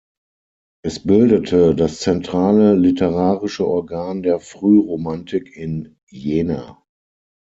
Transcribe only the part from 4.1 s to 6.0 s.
der Frühromantik in